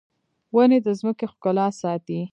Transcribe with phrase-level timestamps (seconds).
[0.55, 2.19] ونې د ځمکې ښکلا ساتي